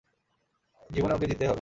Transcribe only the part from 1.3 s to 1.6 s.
জিততেই হবে!